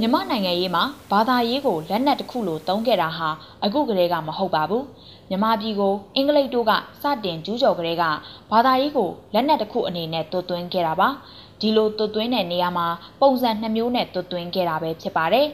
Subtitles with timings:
[0.00, 3.28] မြန်မာနိုင်ငံရေးမှာဘာသာရေးကိုလက်နက်တစ်ခုလိုသုံးခဲ့တာဟာ
[3.64, 4.84] အခုကလေးကမဟုတ်ပါဘူး
[5.28, 6.72] မြန်မာပြည်ကိုအင်္ဂလိပ်တို့က
[7.02, 8.04] စတင်ကျူးကျော်ကလေးက
[8.50, 11.08] ဘာသာရေးကိုလက်နက်တစ်ခုအနေနဲ့တွတ်သွင်းခဲ့တာပါ
[11.60, 12.86] ဒီလိုတွတ်သွင်းတဲ့နေရာမှာ
[13.20, 15.46] ပုံစံနှမျိုးနဲ့တွတ်သွင်းခဲ့တာပဲဖြစ်ပါတယ်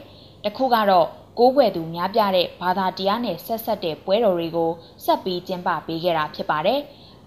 [0.43, 1.07] တစ်ခုကတော့
[1.39, 4.71] ကိုးကွယ်သူများပြတဲ့ဘာသာတရားနဲ့ဆက်ဆက်တဲ့ပွဲတော်တွေကို
[5.05, 6.79] ဆက်ပြီးကျင်းပပေးခဲ့တာဖြစ်ပါတယ်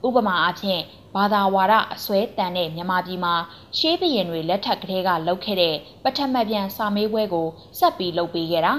[0.07, 0.83] ဥပမာအားဖြင့်
[1.15, 3.35] ဘာသာဝါဒအစွဲတန်တဲ့မြန်မာပြည်မှာ
[3.79, 5.75] ရှေးဘရင်တွေလက်ထက်ကလေးကလုပ်ခဲ့တဲ့
[6.05, 7.47] ပထမပြန်စာမေးပွဲကို
[7.79, 8.75] ဆက်ပြီးလုပ်ပေးခဲ့တာ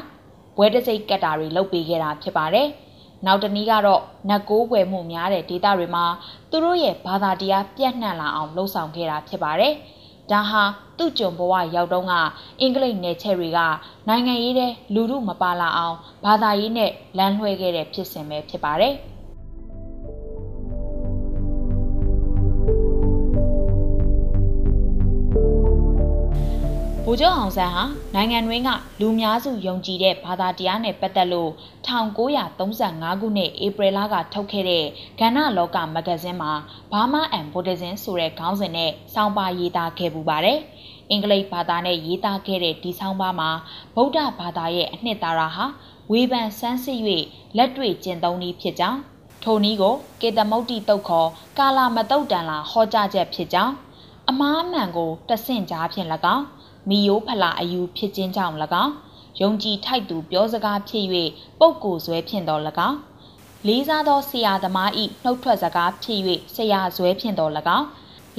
[0.58, 2.68] ဘွဲတစိတ်ကတ်တာတွေလုပ်ပေးခဲ့တာဖြစ်ပါတယ်။
[3.26, 6.06] နောက်တနည်းကတော့နတ်ကိုးွယ်မှုများတဲ့ဒေသတွေမှာ
[6.50, 9.74] သူတို့ရဲ့ဘာသာတရားပြန့်နှံ့လာအောင်လှုံ့ဆော်ခဲ့တာဖြစ်ပါတယ်။
[10.32, 10.64] ဒါဟာ
[10.98, 12.14] သူ့ကြုံဘဝရောက်တော့က
[12.60, 13.60] အင်္ဂလိပ်နယ်ချဲတွေက
[14.08, 15.96] နိုင်ငံရေးတဲ့လူမှုမပါလာအောင်
[16.26, 19.19] ဘာသာရေးနဲ့လမ်းလွှဲခဲ့တဲ့ဖြစ်စဉ်ပဲဖြစ်ပါတယ်။ို
[27.12, 27.84] လ်ချုပ်အောင်ဆန်းဟာ
[28.16, 31.52] နိုင်ငံတွင်းကလူများစုယုံကြည်တဲ့ဘာသာတရားနဲ့ပတ်သက်လို့
[31.88, 34.86] 1935ခုနှစ်ဧပြီလကထုတ်ခဲ့တဲ့
[35.20, 36.52] ကဏ္ဍလောကမဂဇင်းမှာ
[36.92, 40.60] ဘာမာအန်ဗုဒ္ဓဇင်းဆိုတဲ့ခေါင်းစဉ်နဲ့စောင်းပါရေးသားခဲ့ပူပါတယ်။
[41.10, 43.50] အင်္ဂလိပ်ဘာသာနဲ့ရေးသားခဲ့တဲ့ဒီဆောင်းပါမှာ
[43.96, 45.66] ဗုဒ္ဓဘာသာရဲ့အနှစ်သာရဟာ
[46.12, 47.00] ဝေဖန်ဆန်းစစ်၍
[47.58, 49.00] လက်တွေ့ကျင့်သုံးနည်းဖြစ်ကြောင်း
[49.44, 53.74] ထိုနည်းကိုကေတမုတ်တိတုတ်ခေါ်ကာလာမတုတ်တန်လာဟောကြားချက်ဖြစ်ကြောင်း
[54.30, 56.46] အမားမှန်ကိုတဆင့်ကြားဖြင့်၎င်း
[56.90, 58.94] မီယိုးဖလာအယူဖြစ်ခြင်းကြောင့်၎င်း
[59.42, 61.06] ယုံကြည်ထိုက်သူပြောစကားဖြစ်၍
[61.60, 62.98] ပုပ်ကိုဇွဲဖြင့်တော်၎င်း
[63.68, 66.20] လေးစားသောဆရာသမားဤနှုတ်ထွက်စကားဖြစ်၍
[66.56, 67.88] ဆရာဇွဲဖြင့်တော်၎င်း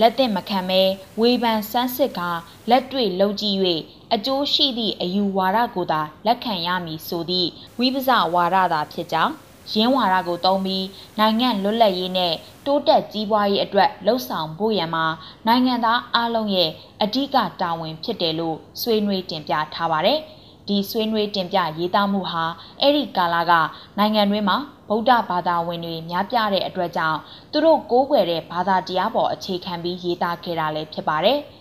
[0.01, 0.83] လက်သင့်မခံမဲ
[1.21, 2.31] ဝေဖန်စမ်းစစ်ကာ
[2.71, 3.59] လက်တွေ့လုံကြည့်၍
[4.15, 9.33] အကျိုးရှိသည့်အယူဝါဒကိုသာလက်ခံရမည်ဆိုသည့်ဝိပဇဝါဒသာဖြစ်ကြောင်း
[9.73, 10.87] ရင်းဝါဒကိုတုံးပြီး
[11.19, 12.35] နိုင်ငံလွတ်လပ်ရေးနဲ့
[12.67, 15.05] တိုးတက်ကြီးပွားရေးအတွက်လှုံ့ဆော်ဖို့ရန်မှာ
[15.47, 16.71] နိုင်ငံသားအလုံးရဲ့
[17.03, 20.19] အဓိကတာဝန်ဖြစ်တယ်လို့ဆွေးနွေးတင်ပြထားပါတယ်။
[20.69, 22.45] ဒီဆွေးနွေးတင်ပြရေးသားမှုဟာ
[22.81, 23.53] အဲ့ဒီကာလက
[23.99, 24.59] နိုင်ငံတွင်းမှာ
[24.89, 27.19] ဗုဒ္ဓဘာသာဝင်တွေများပြတဲ့အတွက်ကြောင့်
[27.53, 31.39] သူတို့ကိုးကွယ်တဲ့ဘာသာတရားပေါ်အခြေခံပြီးရေးသားခဲ့တာလည်းဖြစ်ပါတယ်။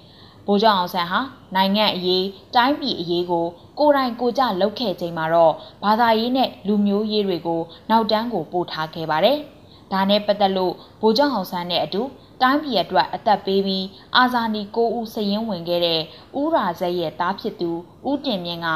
[0.49, 1.19] ဗိုလ်ချုပ်အောင်ဆန်းဟာ
[1.55, 3.45] နိုင်ငံအရေးတိုင်းပြည်အရေးကို
[3.79, 9.37] ကိုယ်တိုင်ကိုကြလုပ်ခဲ့ချိန်မှာတော့ဘာသာရေးနဲ့လူမျိုးရေးတွေကိုနောက်တန်းကိုပို့ထားခဲ့ပါတယ်။
[9.91, 12.01] ဒါနဲ့ပတ်သက်လို့ဗိုလ်ချုပ်အောင်ဆန်းနဲ့အတူ
[12.41, 16.01] တိုင်းပြည်အတွက်အသက်ပေးပြီးအာဇာနည်ကိုဦးစရင်ဝင်ခဲ့တဲ့
[16.39, 17.71] ဦးရာဇက်ရဲ့တားဖြစ်သူ
[18.09, 18.67] ဦးတင်မြင့်က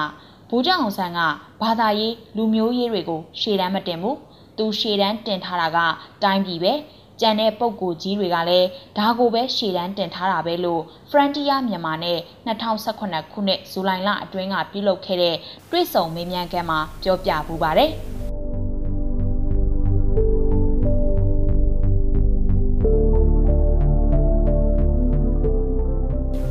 [0.50, 1.19] ဗိုလ်ချုပ်အောင်ဆန်းက
[1.62, 4.16] ဘာသာရေးလူမျိုးရေးတွေကိုရှေ့တန်းမတင်ဘူး။
[4.57, 5.79] သူရှေ့တန်းတင်ထားတာက
[6.23, 6.73] တိုင်းပြည်ပဲ။
[7.22, 15.35] ကြံတဲ့ပုံကိုကြီးတွေကလည်းဒါကိုပဲရှေ့တန်းတင်ထားတာပဲလို့ Frontier မြန်မာနဲ့2018ခုနှစ်ဇူလိုင်လအတွင်းကပြုလုပ်ခဲ့တဲ့
[15.72, 17.91] တွေ့ဆုံမေးမြန်းခန်းမှာပြောပြပူပါတယ်။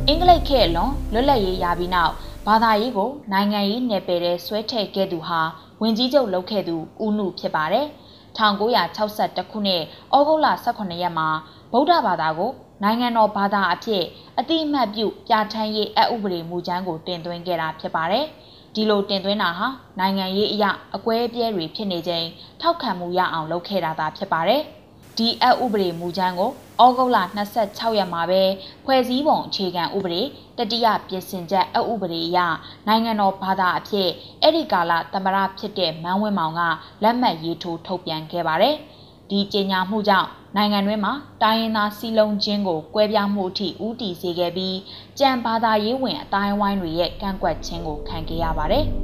[0.07, 2.13] အင်္ဂလိပ်ခေတ်လွန်လွတ်လပ်ရေးရပြီးနောက်
[2.47, 5.41] ဘာသာရေးကိုနိုင်ငံရေးနယ်ပယ်ထဲဆွဲထည့်ခဲ့သူဟာ
[5.81, 7.87] ဝင်ကြီးချုပ်လုပ်ခဲ့သူဦးနုဖြစ်ပါတယ်။
[8.37, 9.83] 1962ခုနှစ်
[10.15, 11.27] ဩဂုတ်လ18ရက်မှာ
[11.71, 12.51] ဗုဒ္ဓဘာသာကို
[12.83, 14.03] နိုင်ငံတော်ဘာသာအဖြစ်
[14.39, 18.25] အတိအမှတ်ပြုပြဋ္ဌာန်းရေးအဥပဒေမူကြမ်းကိုတင်သွင်းခဲ့တာဖြစ်ပါတယ်။
[18.75, 19.67] ဒီလိုတင်သွင်းတာဟာ
[19.99, 22.25] နိုင်ငံရေးအရာအကွဲအပြဲတွေဖြစ်နေချိန်
[22.61, 24.63] ထောက်ခံမှုရအောင်လုပ်ခဲ့တာသာဖြစ်ပါတယ်။
[25.17, 26.51] ဒီအဥပဒေမူကြမ်းကို
[26.81, 27.17] ဩဂုတ်လ
[27.57, 28.41] 26ရက်မှာပဲ
[28.85, 30.21] ဖွဲ့စည်းပုံအခြေခံဥပဒေ
[30.57, 32.39] တတိယပြင်ဆင်ချက်အဥပဒေအရ
[32.87, 34.09] နိုင်ငံတော်ဘာသာအဖြစ်
[34.41, 36.61] အဲ့ဒီကာလသမရဖြစ်တဲ့မန်းဝင်းမောင်က
[37.03, 38.75] လက်မှတ်ရေးထိုးထုတ်ပြန်ခဲ့ပါတယ်။
[39.29, 41.13] ဒီကြေညာမှုကြောင့်နိုင်ငံတွင်းမှာ
[41.43, 44.77] တိုင်းရင်းသားစီလုံးချင်းကိုကွဲပြားမှုအထိဦးတည်စေခဲ့ပြီး
[45.19, 48.87] ကြံဘာသာရေးဝင်အတိုင်းဝိုင်းတွေရဲ့ကန့်ကွက်ခြင်းကိုခံခဲ့ရပါတယ်။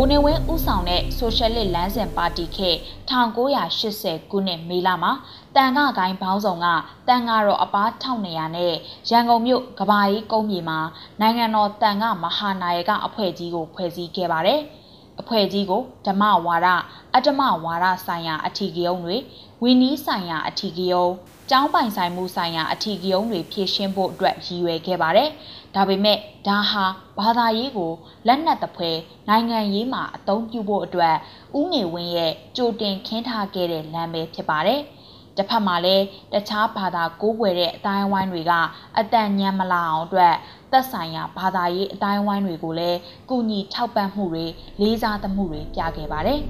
[0.00, 2.70] ဗိုလ်နေဝင်းဦးဆောင်တဲ့ဆိုရှယ်လစ်လမ်းစဉ်ပါတီခေ
[3.10, 5.12] 1980ခုနှစ်မေလမှာ
[5.56, 6.66] တန်ခဂိုင်းဘောင်းဆောင်က
[7.08, 8.74] တန်ဃာတော်အပား1200နဲ့
[9.10, 10.80] ရန်ကုန်မြို့ကဘာကြီးကုန်းမြေမှာ
[11.20, 14.60] နိုင်ငံတော်တန်ခမဟာနာယကအဖွဲ့ကြီးကိုဖွဲ့စည်းခဲ့ပါတယ်။
[15.20, 16.68] အဖွဲ့ကြီးကိုဓမ္မဝါဒ
[17.14, 19.16] အတ္တမဝါဒဆိုင်ရာအထီးကယုံတွေ
[19.62, 21.06] ဝီနီးဆိုင်ရာအထီးကယုံ
[21.50, 25.28] ကျောင်းပိုင်ဆိုင်မှုဆိုင်ရာအထီးကယုံတွေဖြည့်ရှင်းဖို့အတွက်ရည်ရွယ်ခဲ့ပါတယ်။
[25.74, 26.84] ဒါပေမဲ့ဒါဟာ
[27.18, 27.92] ဘာသာရေးကို
[28.26, 28.90] လက်နက်တပွဲ
[29.28, 31.16] နိုင်ငံရေးမှာအသုံးပြုဖို့အတွက်
[31.58, 34.80] ဥနေဝင်းရဲ့ကြိုတင်ခင်းထားခဲ့တဲ့လမ်းပဲဖြစ်ပါတယ်။
[35.38, 38.52] တစ်ဖက်မှာလည်းတခြားဘာသာကိုးကွယ်တဲ့အတိုင်းအဝိုင်းတွေက
[38.98, 40.34] အတန်ညံမလာအောင်အတွက်
[40.72, 42.98] သက်ဆိုင်ရာဘာသာရေးအတိုင်းအဝိုင်းတွေကိုလည်း
[43.30, 44.46] ကုညီထောက်ပံ့မှုတွေ
[44.80, 46.40] လေးစားသမှုတွေပြခဲ့ပါတယ်။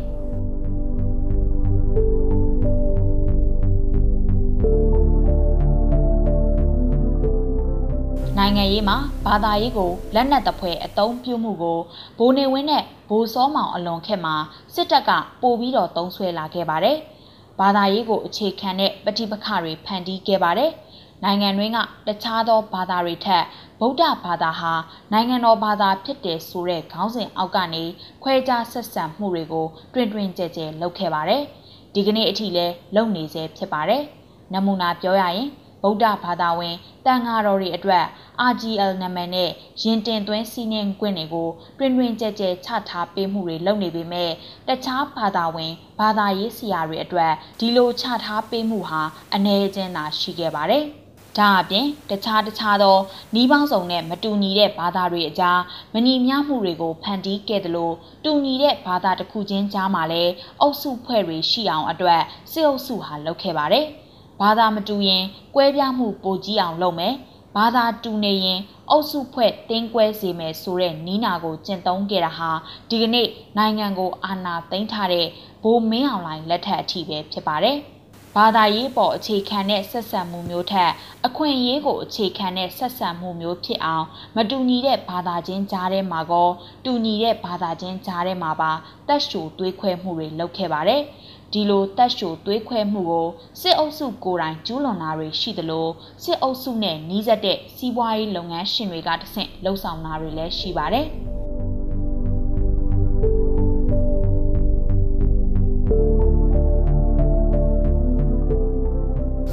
[8.38, 8.96] နိုင်ငံရေးမှာ
[9.26, 11.78] ဘာသာရေးကိုလက်နက်တပွဲအသုံးပြုမှုကို
[12.18, 14.34] ဘိုးနေဝင်းနဲ့ဘိုးစောမောင်အလွန်ခက်မှာ
[14.74, 15.10] စစ်တပ်က
[15.42, 16.98] ပို့ပြီးတော့တုံးဆွဲလာခဲ့ပါတယ်။
[17.60, 20.70] ဘာသာရေးကိုအခြေခံတဲ့ပဋိပက္ခတွေဖန်တီးခဲ့ပါတယ်။
[21.24, 23.44] နိုင်ငံတွင်းကတခြားသောဘာသာတွေထက်
[23.80, 24.72] ဗုဒ္ဓဘာသာဟာ
[25.12, 27.84] နိုင်ငံတော်ဘာသာဖြစ်တယ်ဆိုတဲ့ခေါင်းစဉ်အောက်ကနေ
[28.22, 31.42] ခွဲခြားဆက်ဆံမှုတွေကိုတွင်တွင်ကြဲကြဲလုပ်ခဲ့ပါတယ်။
[31.94, 34.02] ဒီကနေ့အထိလည်းလုပ်နေစေဖြစ်ပါတယ်။
[34.52, 35.48] နမူနာပြောရရင်
[35.82, 36.74] ဗုဒ္ဓဘာသာဝင်
[37.06, 38.04] တန်ဃာတော်တွေအတွက်
[38.50, 39.50] RGL နာမည်နဲ့
[39.82, 41.48] ရင်တင်သွင်းစီးနှင်းခွင့်တွေကို
[41.78, 44.30] တွင်တွင်ကြဲကြဲချထားပေးမှုတွေလုပ်နေပေမဲ့
[44.68, 49.02] တခြားဘာသာဝင်ဘာသာရေးဆရာတွေအတွက်ဒီလိုချထားပေးမှုဟာ
[49.34, 50.84] အ ਨੇ ချင်းသာရှိခဲ့ပါတယ်။
[51.38, 52.96] ဒါအပြင်တခြားတခြားသော
[53.34, 55.60] နှီးပေါင်းစုံနဲ့မတူညီတဲ့ဘာသာတွေအကြား
[55.94, 57.90] မညီမျှမှုတွေကိုဖန်တီးခဲ့သလို
[58.24, 62.22] တူညီတဲ့ဘာသာတစ်ခုချင်းကြားမှာလည်းအုပ်စုဖွဲ့တွေရှိအောင်အတွက်
[62.52, 63.86] စစ်အုပ်စုဟာလုပ်ခဲ့ပါတယ်။
[64.40, 65.24] ဘာသာမတူရင်
[65.54, 67.14] ကွဲပြားမှုပိုကြီးအောင်လုပ်မယ်
[67.56, 72.50] ဘာသာတူနေရင်အုပ်စုဖွဲ့တင်းကွဲစေမယ်ဆိုတဲ့နီးနာကိုကျင့်သုံးခဲ့တာဟာ
[72.88, 75.26] ဒီကနေ့နိုင်ငံကိုအာဏာသိမ်းထားတဲ့
[75.62, 77.78] ဘိုးမင်းအောင်လှိုင်လက်ထက်အထိပဲဖြစ်ပါတယ်။
[78.36, 80.90] ဘာသာရေးပေါ်အခြေခံတဲ့ဆက်ဆံမှုမျိုးထက်
[81.26, 84.06] အခွင့်အရေးကိုအခြေခံတဲ့ဆက်ဆံမှုမျိုးဖြစ်အောင်
[84.36, 86.48] မတူညီတဲ့ဘာသာချင်းကြားထဲမှာကော
[86.84, 88.72] တူညီတဲ့ဘာသာချင်းကြားထဲမှာပါ
[89.08, 91.02] တက်ရှိုသွေးခွဲမှုတွေလုပ်ခဲ့ပါတယ်။
[91.52, 93.28] ဒီလိုတက်ရှိုသွေးခွဲမှုကို
[93.60, 95.88] စစ်အုပ်စုကိုယ်တိုင်ကျူးလွန်တာတွေရှိသလို
[96.24, 101.08] စစ်အုပ်စုနဲ့နှီးစပ်တဲ့စီးပွားရေးလုပ်ငန်းရှင်တွေကတဆင့်လှုပ်ဆောင်တာတွေလည်းရှိပါတယ်။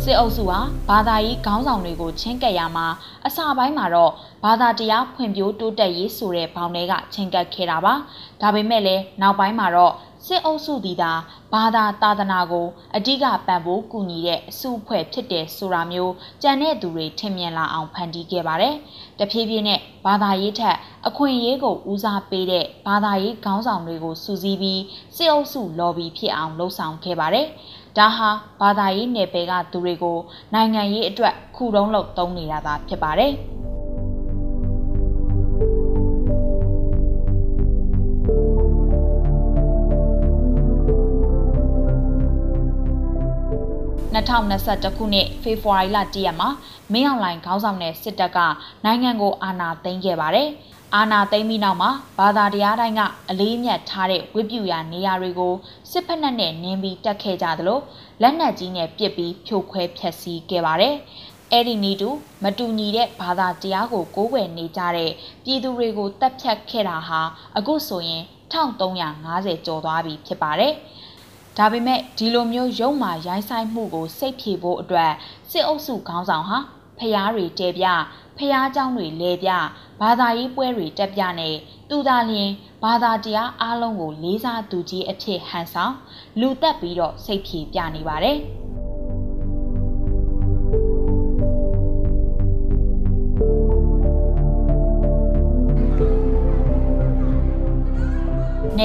[0.06, 0.60] စစ်အုပ်စုဟာ
[0.90, 2.88] ဘာသာရေးခေါင်းဆောင်တွေကိုချင်းကပ်ရမှာ
[3.26, 4.12] အစပိုင်းမှာတော့
[4.44, 7.94] ဘာသာတရားဖွံ့ဖြိုးတိုးတက်ရေးဆိုတဲ့ဘောင်တွေကချင်းကပ်ခဲ့တာပါ
[8.42, 9.94] ဒါပေမဲ့လည်းနောက်ပိုင်းမှာတော့
[10.26, 11.12] စစ်အုပ်စုသည်သာ
[11.54, 18.76] ဘာသာသာသနာကိုအဓိကပံ့ပိုးကူညီတဲ့အစုအဖွဲ့ဖြစ်တယ်ဆိုတာမျိုးကြံတဲ့သူတွေထင်မြင်လာအောင်ဖန်တီးခဲ့ပါတယ်။
[19.20, 20.78] တဖြည်းဖြည်းနဲ့ဘာသာရေးထက်
[21.08, 24.82] အခွင့်အရေးကိုဦးစားပေးတဲ့ဘာသာရေးခေါင်းဆောင်တွေကိုစူးစီးပြီး
[25.16, 27.48] စစ်အုပ်စု lobby ဖြစ်အောင်လှုံ့ဆော်ခဲ့ပါတယ်။
[27.98, 28.30] ဒါဟာ
[28.62, 30.18] ဘာသာရေးနယ်ပယ်ကသူတွေကို
[30.54, 33.34] နိုင်ငံရေးအတွက်ခုတုံးလုပ်သုံးနေတာသာဖြစ်ပါတယ်။
[44.16, 46.50] 2021ခုနှစ်ဖေဖော်ဝါရီလ1ရက်မှာ
[46.94, 48.40] မင်းအောင်လှိုင်ခေါင်းဆောင်တဲ့စစ်တပ်က
[48.86, 50.50] နိုင်ငံကိုအာဏာသိမ်းခဲ့ပါတယ်။
[50.96, 55.54] အာဏာသိမ်းပြီးနောက်မှာဘာသာတရားတိုင်းကအလေးမြတ်ထားတဲ့ဝိပုယာနေရာတွေကို
[55.92, 57.80] စစ်ဖက်နဲ့နင်းပြီးတက်ခဲ့ကြသလို
[58.22, 60.96] လက်နက်ကြီးနဲ့ပစ်ပြီးဖြိုခွဲဖျက်ဆီးခဲ့ပါတယ်။
[61.52, 62.10] အဲ့ဒီနီးတူ
[62.44, 65.12] မတူညီတဲ့ဘာသာတရားကိုကိုးကွယ်နေကြတဲ့
[65.44, 67.22] ပြည်သူတွေကိုတပ်ဖြတ်ခဲ့တာဟာ
[67.58, 70.74] အခုဆိုရင်1350ကျော်သွားပြီဖြစ်ပါတယ်။
[71.58, 75.12] ဒါပေမဲ့ဒီလိုမျိုးရုံမာရိုင်းဆိုင်မှုကိုစိတ်ဖြေဖို့အတွက်
[75.52, 76.60] စစ်အုပ်စုခေါင်းဆောင်ဟာ
[77.00, 77.86] ဖျားတွေတဲပြ
[78.39, 79.51] ဖျားเจ้าတွေလဲပြ
[80.01, 81.57] ဘာသာရေးပွဲတွေတက်ပြနဲ့
[81.89, 82.51] သူသာလျင်
[82.83, 85.95] ဘာသာတရားအားလုံးကိုလေးစားသူကြီးအဖြစ်ဟန်ဆောင်
[86.41, 88.39] လူတက်ပြီးတော့စိတ်ဖြေပြနေပါတယ်။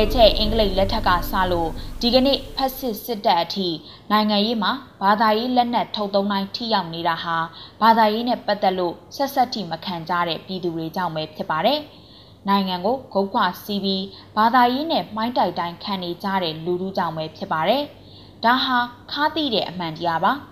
[0.01, 1.71] နေချက်အင်္ဂလိပ်လက်ထက်ကစလို့
[2.01, 3.69] ဒီကနေ့ဖက်စစ်စစ်တပ်အထိ
[4.11, 7.37] နိုင်ငံရေးမှာဘာသာရေးလက်နက်ထုတ်သုံးတိုင်းထိရောက်နေတာဟာ
[7.83, 11.79] ဘာသာရေးနဲ့ပတ်သက်လို့ဆက်ဆက်ထိမခံကြတဲ့ပြည်သူတွေကြောင့်ပဲဖြစ်ပါတယ်။
[12.49, 14.05] နိုင်ငံကိုဂုတ်ခွာစီးပြီး
[14.37, 17.83] ဘာသာရေးနဲ့မှိုင်းတိုက်တိုင်းခံနေကြတဲ့လူထုကြောင့်ပဲဖြစ်ပါတယ်။
[18.45, 18.79] ဒါဟာ
[19.11, 20.33] ခါးသိတဲ့အမှန်တရားပါ။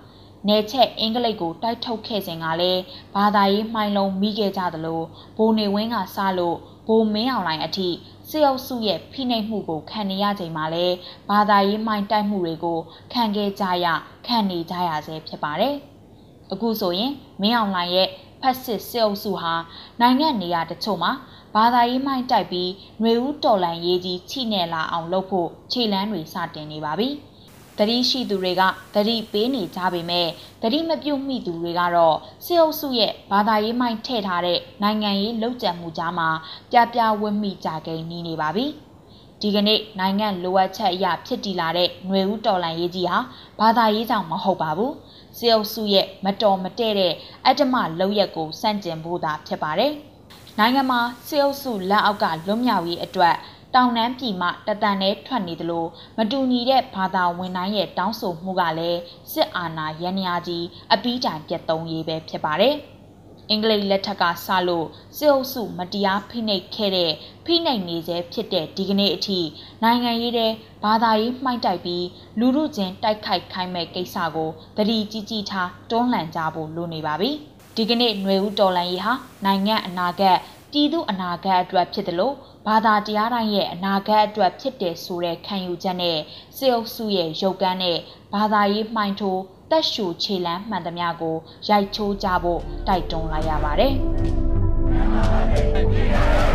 [0.49, 2.83] နယ်ချက်အင်္ဂလိပ်ကိုတိုက်ထုတ်ခဲ့စဉ်ကလည်း
[3.17, 5.01] ဘာသာရေးမှိုင်းလုံးမိခဲ့ကြသလို
[5.37, 7.89] ဘိုးနေဝင်းကစလို့ဘိုးမင်းအောင်လိုင်အထိ
[8.31, 10.87] စစ်အုပ်စုရဲ့ဖိနှိပ်မှုကိုခံနေရချိန်မှာလဲ
[11.31, 12.79] ဘာသာရေးမှိုင်းတိုက်မှုတွေကို
[13.13, 13.87] ခံခဲ့ကြရ
[14.27, 15.75] ခံနေကြရဆဲဖြစ်ပါတယ်။
[16.53, 18.09] အခုဆိုရင်မင်းအောင်လှိုင်ရဲ့
[18.41, 19.55] ဖက်စစ်စစ်အုပ်စုဟာ
[20.01, 21.13] နိုင်ငံနေရာတချို့မှာ
[21.55, 22.71] ဘာသာရေးမှိုင်းတိုက်ပြီး
[23.01, 27.09] ຫນွေဦးတော်လန်ရေးကြီးချိနဲ့လာအောင်လုပ်ဖို့ခြေလန်းတွေစတင်နေပါပြီ။
[27.79, 28.63] တတိရှိသူတွေက
[28.95, 30.29] တတိပေးနေကြပေမဲ့
[30.63, 36.29] တတိမပြုတ်မိသူတွေကတော့စစ်အုပ်စုရဲ့ဘာသာရေးမိုင်းထည့်ထားတဲ့နိုင်ငံရေးလှုပ်ကြံမှုကြားမှာ
[36.73, 38.67] ပြပြဝတ်မိကြကိန်းနေနေပါပြီ။
[39.43, 43.19] ဒီကနေ့နိုင်ငံလိုအပ်ချက်အရဖြစ်တည်လာတဲ့ຫນွေဦးတော်လန်ရေးကြီးဟာ
[43.61, 44.93] ဘာသာရေးကြောင့်မဟုတ်ပါဘူး။
[45.39, 47.15] စစ်အုပ်စုရဲ့မတော်မတည့်တဲ့
[47.47, 49.93] အတ္တမလောက်ရက်ကိုစန့်ကျင်ဖို့သာဖြစ်ပါတယ်။
[50.59, 53.35] နိုင်ငံမှာစစ်အုပ်စုလက်အောက်ကလွတ်မြောက်ရေးအတွက်
[53.75, 55.87] တောင်နှမ်းပြည်မှတတန်နဲ့ထွက်နေသလို
[56.19, 59.01] မတူညီတဲ့ဘာသာဝင်တိုင်းရဲ့တောင်းဆိုမှုကလည်း
[59.33, 62.77] စစ်အာဏာရန်ရာကြီးအပီးတိုင်ပြတ်သုံးရေးပဲဖြစ်ပါတယ်။
[63.51, 67.13] အင်္ဂလိပ်လက်ထက်ကစလို့စစ်အုပ်စုမတရားဖိနှိပ်ခဲ့တဲ့
[67.45, 69.41] ဖိနှိပ်နေစေဖြစ်တဲ့ဒီကနေ့အထိ
[69.83, 70.53] နိုင်ငံရေးတဲ့
[70.85, 72.07] ဘာသာရေးမှိုက်တိုက်ပြီး
[72.39, 77.31] လူမှုချင်းတိုက်ခိုက်ခိုင်းမဲ့ကိစ္စကိုတတိကြီးကြီးထားတွန်းလှန်ကြဖို့လိုနေပါပြီ။
[77.77, 79.13] ဒီကနေ့ຫນွေဦးတော်လန်ရေးဟာ
[79.45, 80.39] နိုင်ငံအနာဂတ်
[80.73, 82.35] ပြည်သူအနာဂတ်အတွက်ဖြစ်တယ်လို့
[82.67, 86.19] ဘာသာတရားတိုင်းရဲ့အနာဂတ်အတွက်ဖြစ်တယ်ဆိုတဲ့ခံယူချက်နဲ့
[86.57, 87.99] စေအုပ်စုရဲ့ရုပ်ကမ်းနဲ့
[88.35, 91.37] ဘာသာရေးမှိုင်းထိုးတက်ရှူခြေလန်းမှန်သမျှကို
[91.69, 93.95] ရိုက်ချိုးကြဖို့တိုက်တွန်းလိုက်ရပါတယ်